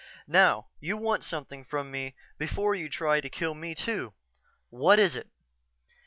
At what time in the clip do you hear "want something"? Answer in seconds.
0.97-1.63